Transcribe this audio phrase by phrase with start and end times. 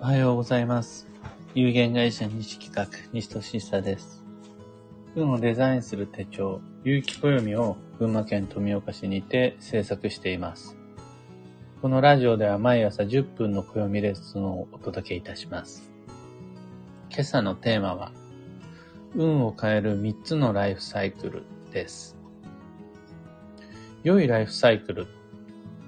[0.00, 1.08] おはようございます。
[1.56, 4.24] 有限会社西企画、西俊久です。
[5.16, 10.76] 運をデザインする手帳、有機暦を群馬県富岡市にて制作しています。
[11.82, 15.90] このラジオでは毎朝10分の暦レッスンをお届けいたします。
[17.10, 18.12] 今朝のテーマは、
[19.16, 21.42] 運を変える3つのライフサイクル
[21.72, 22.16] です。
[24.04, 25.08] 良いライフサイクル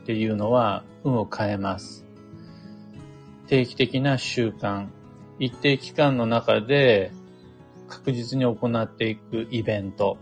[0.02, 2.09] っていうのは運を変えます。
[3.50, 4.86] 定期的な習慣、
[5.40, 7.10] 一定期間の中で
[7.88, 10.18] 確実に行っていくイベント。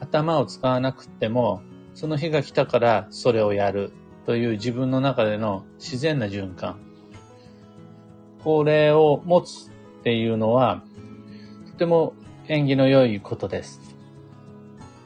[0.00, 1.62] 頭を使わなくても、
[1.94, 3.90] その日が来たからそれをやる
[4.26, 6.78] という自分の中での自然な循環。
[8.44, 10.84] これを持つっていうのは、
[11.72, 12.12] とても
[12.48, 13.80] 縁起の良いことです。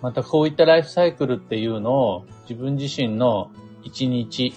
[0.02, 3.52] またこういったライフサイクルっていうのを自分自身の
[3.84, 4.52] 1日、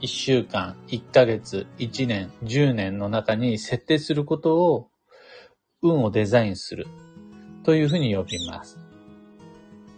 [0.00, 4.90] 1週間、1ヶ月、1年、10年の中に設定することを
[5.82, 6.86] 運をデザインする
[7.64, 8.78] というふうに呼びます。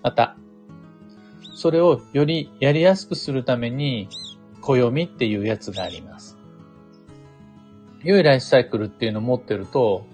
[0.02, 0.36] また、
[1.54, 4.08] それをよりやりやすくするために
[4.62, 6.38] 暦っていうやつがあります。
[8.02, 10.06] 良いライフサイクルっていうのを持ってると、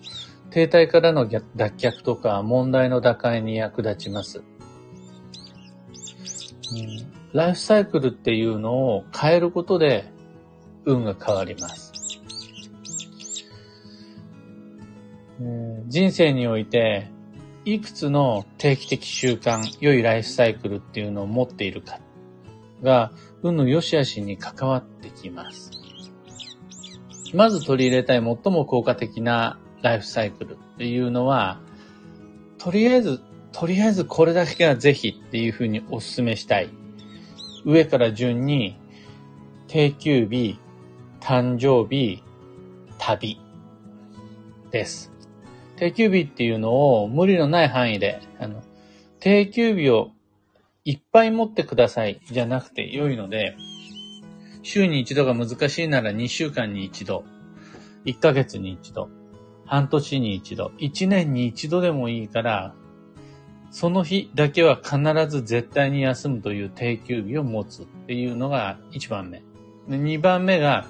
[0.51, 4.43] 停滞からの脱却とか問題の打開に役立ちます。
[7.37, 10.11] ライフサイクルっていうのを変えることで
[10.87, 11.93] 運が変わります。
[15.87, 17.11] 人生において
[17.67, 22.01] いくつの定期的習慣、良いライフサイクルっていうのを持っているか
[22.83, 23.13] が
[23.43, 25.73] 運の良し悪しに関わってきます。
[27.35, 31.61] まず取り入れたい最も効果的なライフサイクルっていうのは、
[32.57, 33.21] とりあえず、
[33.53, 36.71] とりあえずこれだけはぜひっていうふうにお勧めしたい。
[37.67, 38.79] 上から順に、
[39.67, 40.57] 定休日、
[41.21, 42.23] 誕生日、
[42.97, 43.41] 旅
[44.71, 45.13] です。
[45.75, 48.63] 定休日っていうのを無理のない範囲で、あの、
[49.19, 50.13] 定休日を
[50.85, 53.57] いっぱい持ってくださいじゃなくて良いので、
[54.63, 57.25] 週に一度が難しいなら2週間に一度、
[58.05, 59.09] 1ヶ月に一度、
[59.65, 62.77] 半年に一度、1年に一度でもいいから、
[63.71, 69.43] その日だけは必ず絶対に休むという定休日を持つっていうのが1番目。
[69.89, 70.87] で2番目が、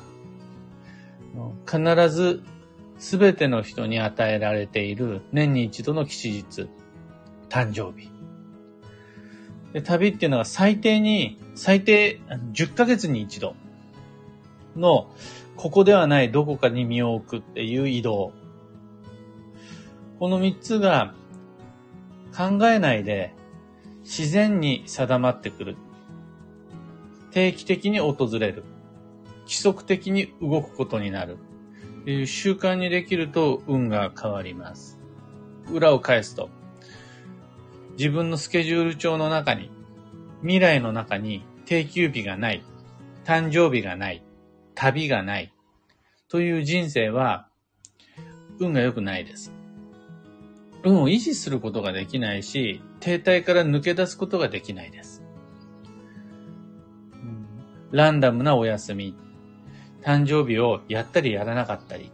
[1.66, 2.42] 必ず
[2.98, 6.68] 全ての人に与えられている年に一度の吉日、
[7.48, 8.10] 誕生日。
[9.72, 12.20] で旅っていうのは最低に、最低
[12.52, 13.54] 10ヶ月に一度
[14.76, 15.10] の、
[15.56, 18.32] ここではないどこかに身を置くっていう移動。
[20.18, 21.14] この3つが
[22.36, 23.32] 考えないで
[24.02, 25.76] 自然に定まってくる。
[27.30, 28.64] 定期的に訪れる。
[29.44, 31.38] 規則的に動くことになる。
[32.02, 35.00] っていう習慣にできると運が変わります。
[35.72, 36.50] 裏を返すと、
[37.98, 39.70] 自分のスケジュール帳の中に、
[40.42, 42.62] 未来の中に定休日がない、
[43.24, 44.22] 誕生日がない、
[44.76, 45.52] 旅がない、
[46.28, 47.48] という人生は、
[48.60, 49.55] 運が良くないです。
[50.86, 55.24] 運を維持することができないし、停滞から抜け出すことができないです。
[57.90, 59.16] ランダムなお休み、
[60.02, 62.12] 誕生日をやったりやらなかったり、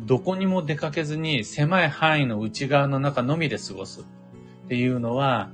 [0.00, 4.00] どこにも出かけずに狭い範囲の内側の中のみで過ごす。
[4.00, 5.50] っていうのは、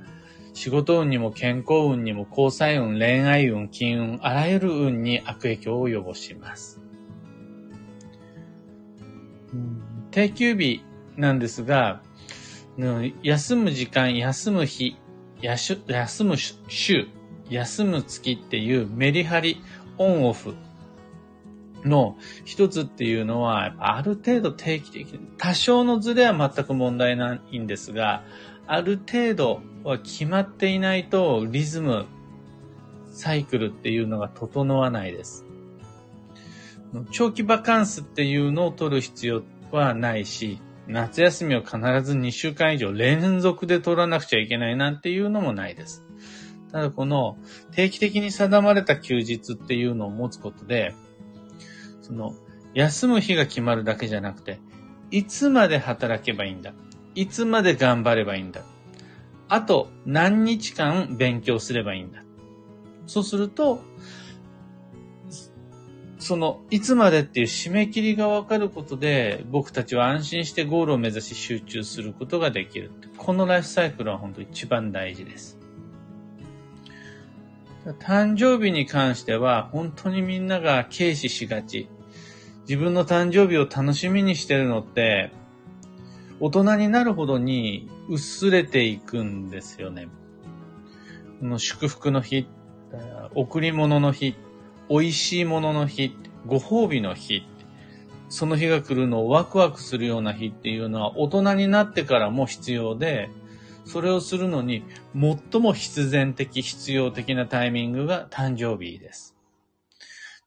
[0.55, 6.81] 仕事運にも健康運にも交際運、恋愛運、金運、あらゆる運に悪影響を及ぼします。
[10.09, 10.83] 定休日
[11.15, 12.01] なんですが、
[12.77, 14.97] 休む時間、休む日、
[15.41, 17.07] 休む週、
[17.49, 19.61] 休む月っていうメリハリ、
[19.97, 20.55] オンオフ
[21.83, 28.23] の一つっていうのは、ある程度定期的に、多少のズレは全く問題ないんですが、
[28.65, 32.05] ある程度は決まっていないとリズム、
[33.11, 35.45] サイクルっていうのが整わないです。
[37.11, 46.03] 長期バカンスっていうのを取る必要はないし、夏休みを必ず2週間以上連続で取らなくちゃいけないなんていうのもないです。
[46.71, 47.37] ただこの
[47.71, 50.93] 定期的に定まれた休日っていうのを持つことで、
[52.01, 52.33] その
[52.73, 54.59] 休む日が決まるだけじゃなくて、
[55.11, 56.73] いつまで働けばいいんだ。
[57.15, 58.63] いつまで頑張ればいいんだ。
[59.47, 62.23] あと何日間勉強すればいいんだ。
[63.05, 63.83] そうすると、
[66.23, 72.91] その、いつまでっていう締め切りがわかることで、僕たちは安心してゴールを目指し集中することができる。
[73.17, 75.59] このライフサイクルは本当一番大事です。
[77.99, 81.89] 誕生日に関しては、本当にみんなが軽視しがち。
[82.69, 85.33] 自分の誕生日を楽しみにしてるのって、
[86.39, 90.07] 大人になるほどに薄れていくんですよね。
[91.41, 92.47] この祝福の日、
[93.35, 94.37] 贈り物の日、
[94.93, 97.47] 美味しいものの日、ご褒美の日、
[98.29, 103.31] その日が来るのをワクワクするような日っていうのは大人になってからも必要で、
[103.85, 104.83] それをするのに
[105.15, 109.35] 最も必然的、必要的なタイミングが誕生日です。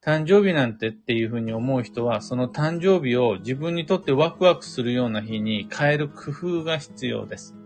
[0.01, 7.57] 誕生日なんてっていうふうに思う人は、その誕生日を自分にとってワクワクするような日に変える工夫が必要です。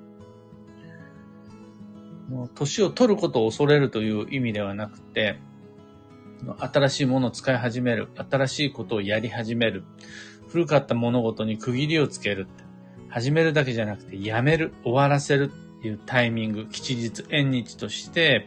[2.55, 5.41] 年を取ることを恐れるという意味ではなくて、
[6.59, 9.85] 新しいものを使い始める、新しいことをやり始める、
[10.49, 12.47] 古かった物事に区切りをつける。
[13.09, 18.47] 始めるだけじゃなくて、やめる、終わらせるっていうタイミング、吉日、縁日として、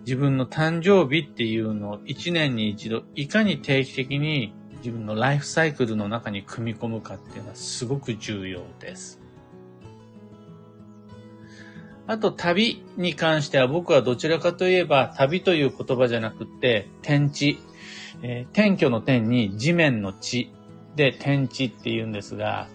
[0.00, 9.17] 自分の誕生日っていうのを一年に一度、いかに定期的に自分のライフサイクルの中に組み込むかっていうのはすごく重要です。
[12.08, 17.58] あと旅に関しては僕はどちらかといえば旅という言葉じゃなくて天地、
[18.22, 20.50] えー、天居の天に地面の地
[20.96, 22.66] で天地って言うんですが、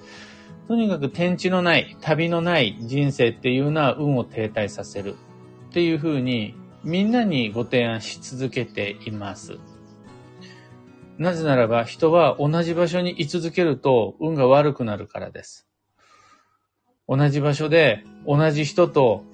[0.67, 5.15] とにかく天地のない、旅のない人生っていうのは運を停滞させる
[5.69, 9.57] っていうふうにみんなにご提案し続けています。
[11.17, 15.67] なぜならば人は同じ場所に居続けると運が悪くなるからです。
[17.07, 19.25] 同じ場所で同じ人と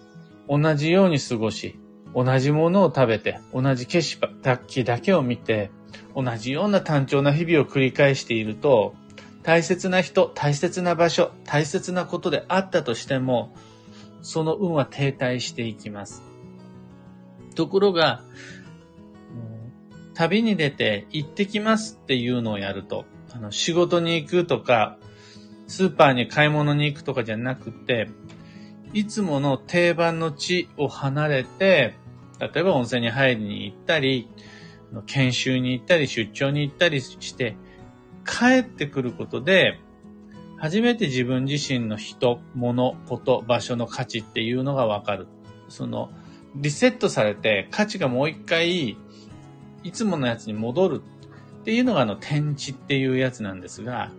[0.48, 1.80] 同じように過ごし、
[2.16, 5.70] 同じものを食べて、同じ景色だけを見て、
[6.16, 8.96] 同じような単調な日々を繰り返していると、
[9.44, 13.54] 大切な人、大切な場所、大切なことであったとしても、
[14.22, 16.24] その運は停滞していきます。
[17.56, 18.24] ところが、
[20.16, 24.98] 旅に出て行ってきますっていうのをやると、あの仕事に行くとか、
[25.70, 28.10] スーパーに買い物に行くとかじゃなくて、
[28.92, 31.94] いつもの定番の地を離れて、
[32.40, 34.28] 例えば温泉に入りに行ったり、
[35.06, 37.56] 研修に行ったり、出張に行ったりして、
[38.26, 39.80] 帰ってくることで、
[40.58, 45.28] 初めて自分自身の人、物、こと、場所の価値っていうのがわかる。
[45.70, 46.10] その、
[46.56, 48.98] リセットされて価値がもう一回、
[49.84, 51.02] いつものやつに戻る
[51.62, 54.12] っていうのがあの天地っていうやつなんですが、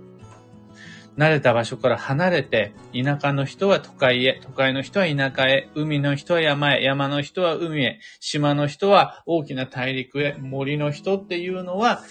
[1.16, 12.02] 慣れた場所から離れて、田舎の人は都会へ、都会の人は田舎へ、海の人は山へ、山の人は海へ、島の人は大きな大陸へ、森の人っていうのは、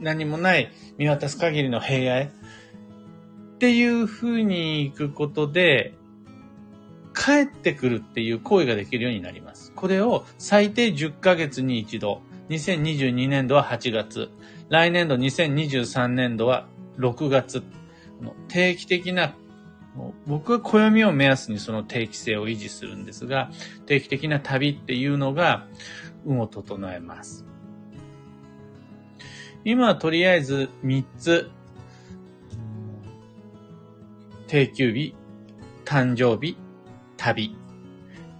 [0.00, 2.30] 何もない見渡す限りの平野へ。
[3.54, 5.94] っていう風に行くことで、
[7.14, 9.72] 帰ってくるっていう行為ができるようになります。
[9.76, 14.30] これを最低10ヶ月に一度、2022年度は8月、
[14.68, 16.66] 来年度2023年度は
[16.98, 17.62] 6月、
[18.48, 19.34] 定期的な、
[20.26, 23.50] 僕は暦を目安にその定期性を維持するんですが、
[23.86, 25.66] 定期的な旅っていうのが
[26.24, 27.44] 運を整えます。
[29.64, 31.50] 今はとりあえず3つ、
[34.48, 35.14] 定休日、
[35.84, 36.56] 誕生日、
[37.16, 37.56] 旅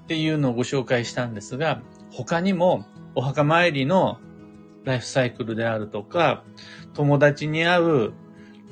[0.05, 4.19] っていうのをご紹介したんですが、他にもお墓参りの
[4.84, 6.44] ライフサイクルであるとか、
[6.93, 8.12] 友達に会う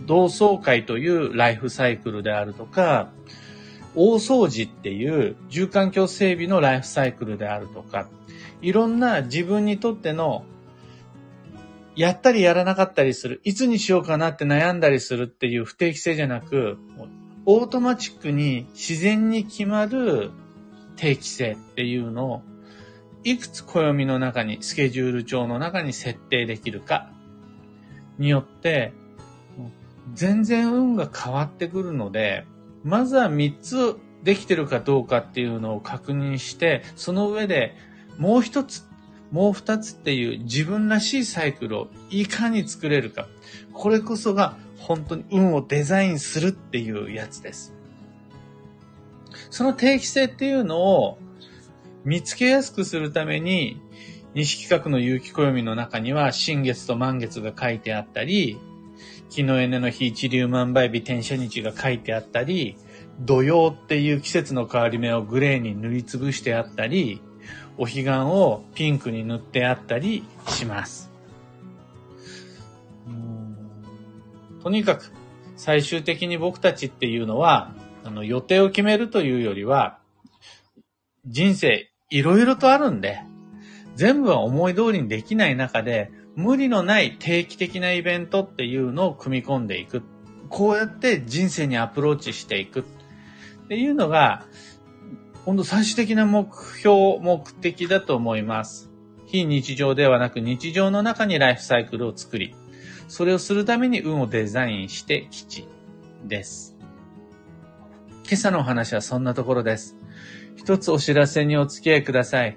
[0.07, 3.11] 同窓会というライフサイクルであるとか、
[3.95, 8.09] 大掃除っていう住環境整備のライフサイクルであるとか、
[8.63, 10.45] いろんな自分にとっての
[11.97, 16.79] やったりやらなかったりする、いつにしようかなって悩んだりするっていう不定期性じゃなく、
[17.47, 20.31] オートマチックに自然に決まる
[20.97, 22.43] 定期性っていうのを、
[23.25, 27.11] いくつ暦の中に、スケジュール帳の中に設定できるか
[28.19, 28.93] によって、
[30.15, 32.47] 全然運が変わってくるので、
[32.85, 37.75] まずは3つできてるかどうかっていうのを確認して、その上で
[38.19, 38.87] もう一つ、
[39.31, 43.29] もう二つっていう自分らしいサイクルをいかに作れるか。
[43.73, 47.75] これこそが本当に運をデザインするっていうやつです。
[49.51, 51.19] その定期性っていうのを
[52.05, 53.81] 見つけやすくするために、
[54.35, 58.59] 西企画の有機暦の中には、新月と満月が書いてあったり、
[59.31, 62.77] 木のエネの日一粒万倍日転写日が書いてあったり、
[63.21, 67.23] 土曜っていう季節の変わり目をグレーに塗りつぶしてあったり、
[67.79, 71.11] お彼岸をピンクに塗ってあったりします。
[74.63, 75.13] とにかく、
[75.57, 77.73] 最終的に僕たちっていうのは、
[78.05, 79.99] あの、予定を決めるというよりは、
[81.25, 83.23] 人生いろいろとあるんで、
[83.95, 90.03] 全部は思い通りにできない中で、無理のない定期的なイベントっていうのを組み込んでいく。
[90.49, 92.83] こうやって人生にアプローチしていくっ
[93.69, 94.47] ていうのが、
[95.45, 98.91] 本当最終的な目標、目的だと思います。
[99.27, 102.55] 非日常ではなく日常の中にライフサイクルを作り、
[103.09, 105.69] それをするために運をデザインして基地
[106.25, 106.77] です。
[108.25, 109.97] 今朝のお話はそんなところです。
[110.57, 112.57] 一つお知らせにお付き合いください。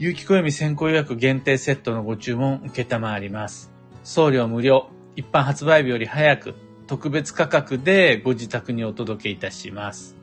[0.00, 3.70] 有機暦先行予約限定セットのご注文受けたまわります。
[4.02, 6.54] 送料無料、一般発売日より早く、
[6.86, 10.16] 特別価格でご自宅にお届けいたします。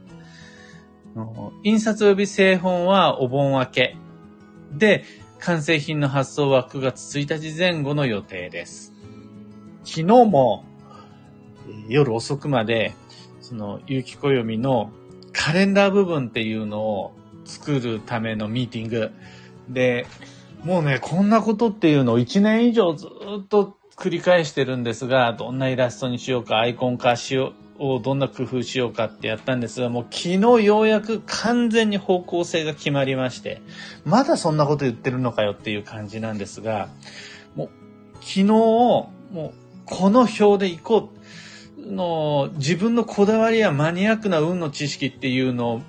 [1.62, 3.96] 印刷及び製本はお盆明け。
[4.72, 5.04] で、
[5.38, 8.96] 完成品の発送は9月1日前後の予定です。
[9.84, 10.66] 昨日も
[11.88, 12.96] 夜遅くまで、
[13.42, 14.90] その、有機暦の
[15.34, 17.14] カレンダー部分っていうのを
[17.46, 19.12] 作るためのミーティング、
[19.70, 20.06] で、
[20.64, 23.08] もうね、こんなことっていうのを1年以上ず
[23.40, 33.62] っと繰り返してるんですが、どんなイラストにしようか、アイコン化しよう、をどんな工夫しようかってやったんですが、もう昨日ようやく完全に方向性が決まりまして、
[34.04, 36.90] まだそんなこと言ってるのかよっていう感じなんですが、
[37.56, 37.70] もう
[38.16, 39.52] 昨日、もう
[39.86, 41.18] この表で行こう。
[41.80, 45.82] の自分のこだわりやマニアックな運の知識っていうのを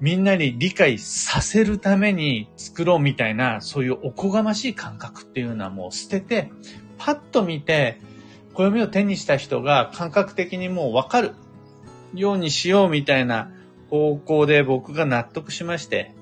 [0.00, 6.50] みんなに理解させるために作ろうみたいな、そういうおこがましい感覚っていうのはもう捨てて、
[6.98, 8.00] パッと見て、
[8.52, 11.34] 暦を手にした人が感覚的にもうわかる
[12.14, 13.50] ようにしようみたいな
[13.90, 16.14] 方向で僕が納得しまして、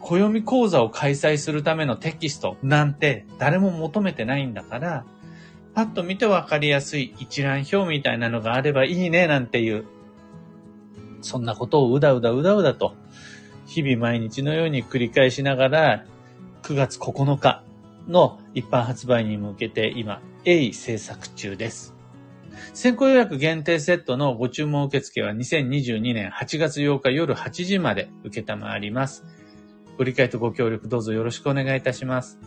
[0.00, 5.04] 暦講座を開催するためのテキストなんて誰も求めてないんだから、
[5.74, 9.86] パッと見てわかりやすい一覧表みたいなのがあればいいねなんていう
[11.20, 12.94] そんなことをうだうだうだうだと、
[13.66, 16.04] 日々毎日のように繰り返しながら、
[16.62, 17.62] 9月9日
[18.08, 21.94] の一般発売に向けて今、鋭意制作中です。
[22.74, 29.24] 先行予約限定セットのご注文受付は2022年8月8日夜8時まで受けたまわります。
[29.96, 32.38] ご理解とご協力どうぞよろしくお願いいたします。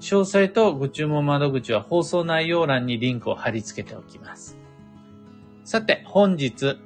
[0.00, 4.58] 詳細とご注文窓口は放送内容欄にリンクを貼り付けておきます。
[5.64, 6.76] さて、本日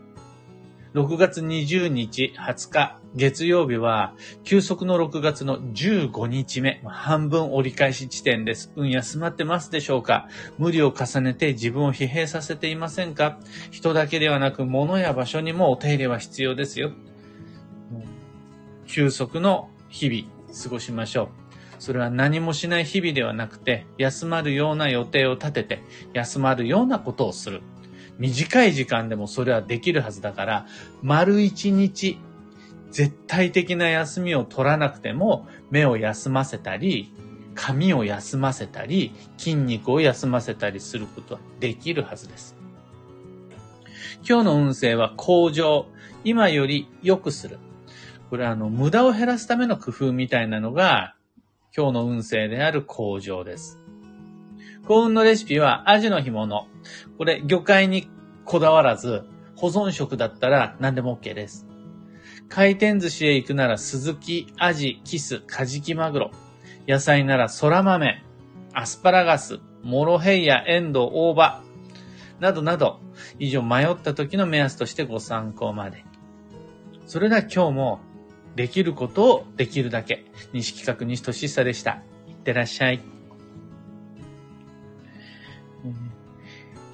[0.97, 8.73] 6月20日、20日、月曜日は、休息の6月の15日目、半分折り返し地点です。
[8.77, 10.27] 運休まってますでしょうか？
[10.57, 13.39] 無理を重ねて自分を疲弊させていませんか？
[13.71, 16.93] 人だけではなく、物や場所にもお手入れは必要ですよ。
[18.87, 21.29] 休息の日々、過ごしましょう。
[21.79, 25.83] それは何もしない日々ではなくて、休まるような予定を立てて、
[26.15, 27.61] 休まるようなことをする。
[28.19, 30.67] 短い時間でもそれはできるはずだから、
[31.03, 32.19] 丸一日、
[32.91, 37.13] 絶対的な休みを取らなくても、目を休ませたり、
[37.55, 42.57] 髪を休ませたり、筋肉を休ませたりすることはできるはずです。
[44.29, 45.87] 今日の運勢は向上。
[46.25, 47.59] 今より良くする。
[48.31, 51.15] これはあの、無駄を減らすための工夫みたいなのが、
[51.77, 53.79] 今日の運勢である向上です。
[54.87, 56.69] 幸運のレシピはアジの干物。
[57.19, 58.09] これ、魚介に
[58.45, 59.25] こだわらず、
[59.57, 61.67] 保存食だったら何でも OK です。
[62.49, 66.31] 回転寿司へ行くなら、スズキ、アジ、キス、カジキマグロ。
[66.87, 68.23] 野菜なら、ソラ豆、
[68.73, 71.63] アスパラガス、モロヘイヤ、エンドウ、大葉。
[72.39, 73.01] などなど、
[73.41, 76.05] 以上迷った時の目安としてご参考まで。
[77.07, 78.01] それでは今日も、
[78.55, 80.27] できることをできるだけ。
[80.53, 82.03] 西企画西俊久でした。
[82.29, 83.16] いってらっしゃい。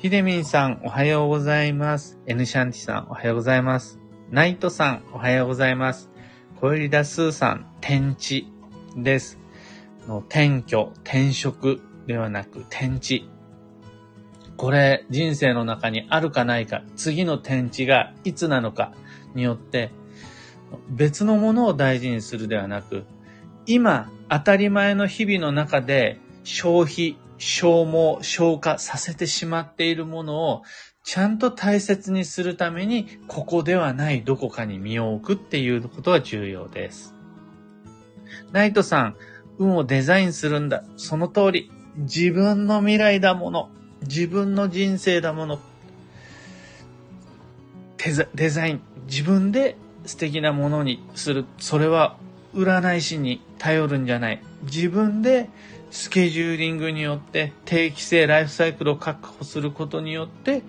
[0.03, 2.19] ひでみんさん、おはようございます。
[2.27, 4.01] エヌシャンティさん、おはようございます。
[4.33, 6.11] ナイトさん、おはようございます。
[6.61, 8.49] コエリダスーさん、天地
[8.97, 9.39] です。
[10.09, 13.31] の転居、転職ではなく天地。
[14.57, 18.91] これ、人生の中にあるかないか、次の天地がいつなのか
[19.37, 19.93] によって、
[20.89, 23.05] 別のものを大事にするではなく、
[23.67, 30.63] 今、当たり前の日々の中で消費、消耗、消化させてしまっているものを
[31.05, 37.15] ちゃんと大切にするために、ここではないどこかに身を置くっていうことは重要です。
[38.53, 39.17] ナイトさん、
[39.59, 40.85] 運をデザインするんだ。
[40.97, 41.71] その通り。
[41.97, 43.69] 自分の未来だもの。
[44.03, 45.61] 自分の人生だもの。
[48.35, 48.81] デザイン。
[49.07, 51.45] 自分で素敵なものにする。
[51.59, 52.17] それは
[52.55, 54.43] 占い師に頼るんじゃない。
[54.63, 55.51] 自分で
[55.93, 60.63] スケジューリングによって定期性ライフサイクルを確保することによって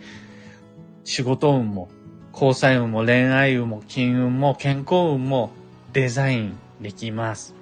[1.05, 1.89] 仕事運も
[2.33, 5.51] 交際運も恋愛運も金運も健康運も
[5.93, 7.55] デザインできます。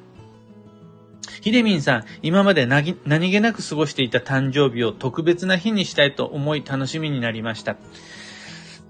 [1.41, 7.77] ひでみんさん、今まで何気なく過ごしていた誕生日を特別な日にしたいと思い楽しみになりました。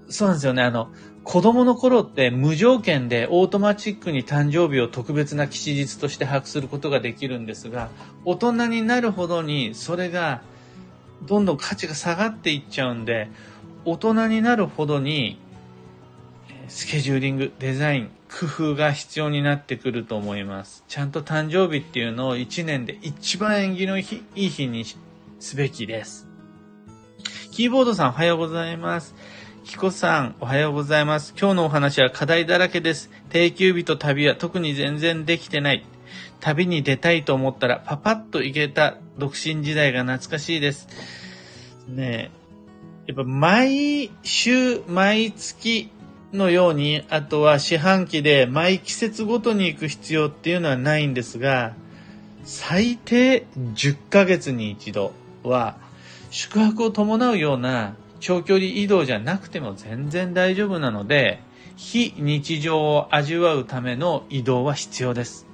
[0.08, 0.62] そうなんですよね。
[0.62, 0.88] あの、
[1.24, 7.90] 子供の頃って無条件でオートマチックに誕生日を特別な吉日として把握することができるんですが、
[8.24, 10.42] 大人になるほどにそれが
[11.26, 13.28] どんどん価値が下がっていっちゃうんで、
[13.84, 15.38] 大人になるほどに
[16.68, 20.84] スケジューリング、デザイン、工夫が必要になってくると思います。
[20.88, 24.84] ちゃんと誕生日っていうのを1年で一番縁起のいい日に
[25.38, 26.26] すべきです。
[27.52, 29.14] キーボードさんおはようございます。
[29.64, 31.34] キコさん、おはようございます。
[31.38, 33.10] 今日のお話は課題だらけです。
[33.30, 35.84] 定休日と旅は特に全然できてない。
[36.40, 40.88] 旅に出たいと思ったらパパッと行けた独身時代が懐かしいです。
[41.88, 42.30] ね
[43.06, 43.12] え。
[43.12, 45.90] やっぱ毎週、毎月
[46.32, 51.74] のように、あとは四半期で毎季節ごとに行く必要っていうのはないんですが、
[52.42, 55.12] 最低10ヶ月に一度
[55.44, 55.76] は
[56.30, 61.42] 宿泊を伴うような長距離移動じゃなくても全然大丈夫なので、
[61.74, 65.48] 非日常を味わうための移動は必要です。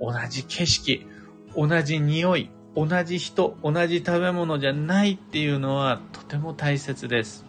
[0.00, 1.06] 同じ景色、
[1.54, 7.44] 同じ匂い、同じ人、同じ食べ物じゃないっていうのはとても大切です。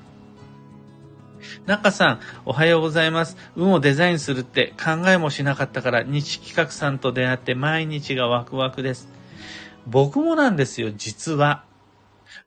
[1.66, 3.38] 中さん、おはようございます。
[3.56, 9.08] 運をデザインするって考えもしなかったから、日企画さんと出会って毎日がワクワクです。
[9.88, 11.64] 僕もなんですよ、実は。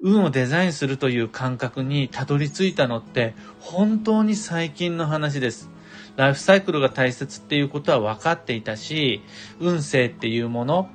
[0.01, 5.71] 運をデザインするという感覚にたどり着いたのって本当に最近の話です。
[6.17, 9.21] ライフサイクルが大切っていうことは分かっていたし、
[9.59, 10.89] 運勢っていうもの、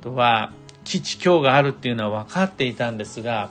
[0.00, 0.52] とは
[0.84, 3.50] 基地強があるっていうのは分かっていたんですが、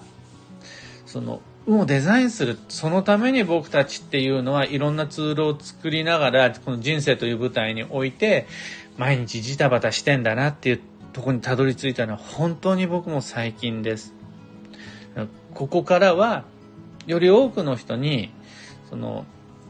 [1.05, 8.47] その運をデザインする、そのために僕たちっていうのはいろんなツールを作りながら、この人生という舞台において、
[8.97, 10.79] 毎日ジタバタしてんだなっていう
[11.13, 14.13] とこにたどり着いたのは本当に僕も最近です。
[15.53, 16.43] ここからは、
[17.05, 18.31] より多くの人に、
[18.89, 19.25] その、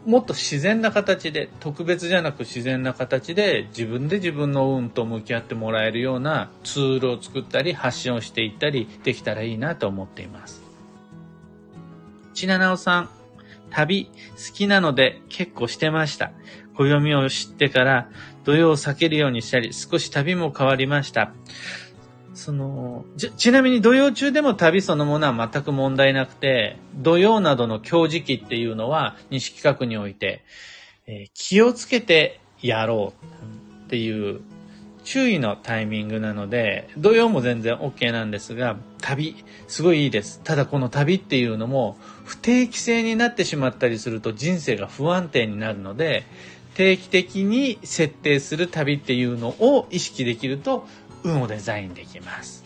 [0.06, 10.62] もっと自然な形で、特別じゃなく自然な形で自分で自分の運と向き合ってもらえるようなツールを作ったり発信をしていったりできたらいいなと思っています。
[12.34, 13.10] ちななおさん、
[13.70, 16.32] 旅好きなので結構してました。
[16.76, 18.10] 暦を知ってから
[18.44, 21.34] 土曜を避けるようにしたり、少し旅も変わりました。
[22.34, 30.44] その、ち、ちなみに土曜中でも旅そのものは全く問題なくて、土曜などの強時期っていうのは西企画において、
[31.06, 34.42] えー、気をつけてやろうっていう
[35.04, 39.36] 注意のタイミングなので、土曜も全然 OK なんですが、旅、
[39.68, 40.42] すごいいいです。
[40.44, 46.24] ただこの旅っていうのも、不定期性になってしまったりすると人生が不安定になるので、
[46.76, 50.88] 定期的に設定する旅っていうのを意識できると、
[51.24, 52.64] 運をデザインできます。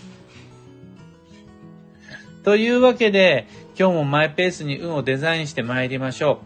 [2.43, 6.41] というわけで、今日もマイペースに運をデザインして参りましょ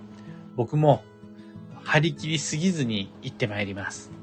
[0.54, 0.56] う。
[0.58, 1.04] 僕も
[1.84, 4.21] 張り切りすぎずに行って参ります。